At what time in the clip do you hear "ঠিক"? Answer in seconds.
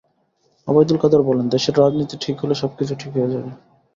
2.21-2.35, 2.95-3.11